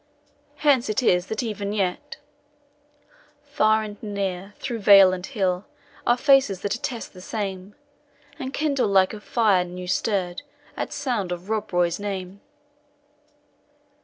[0.55, 2.17] Hence it is that even yet,
[3.43, 5.65] Far and near, through vale and hill,
[6.07, 7.75] Are faces that attest the same,
[8.39, 10.41] And kindle like a fire new stirr'd,
[10.75, 12.41] At sound of Rob Roy's name.